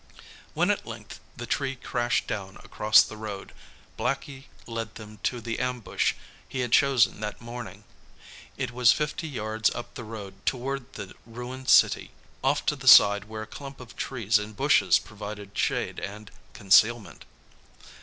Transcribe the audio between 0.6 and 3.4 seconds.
at length the tree crashed down across the